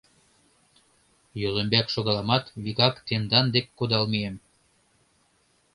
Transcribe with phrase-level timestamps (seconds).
[1.41, 4.35] Йол ӱмбак шогаламат, вигак тендан дек кудал мием.